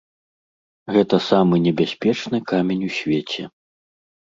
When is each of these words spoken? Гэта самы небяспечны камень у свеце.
Гэта 0.95 1.19
самы 1.29 1.55
небяспечны 1.67 2.37
камень 2.55 2.83
у 2.91 2.93
свеце. 2.99 3.49